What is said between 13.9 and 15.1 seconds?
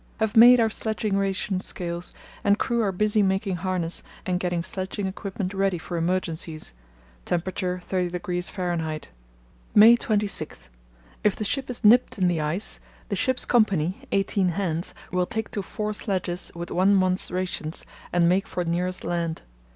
(eighteen hands)